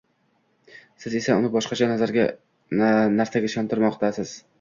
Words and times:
siz 1.03 1.17
esa 1.19 1.35
uni 1.41 1.51
boshqa 1.55 1.77
narsaga 1.91 3.43
ishontirmoqdasiz. 3.51 4.35